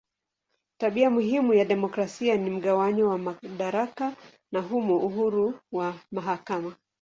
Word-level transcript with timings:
Tabia 0.77 1.09
muhimu 1.09 1.53
ya 1.53 1.65
demokrasia 1.65 2.37
ni 2.37 2.49
mgawanyo 2.49 3.09
wa 3.09 3.17
madaraka 3.17 4.15
na 4.51 4.61
humo 4.61 4.97
uhuru 4.97 5.59
wa 5.71 5.99
mahakama. 6.11 6.75